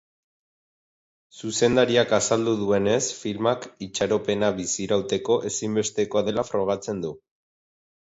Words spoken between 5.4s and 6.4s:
ezinbestekoa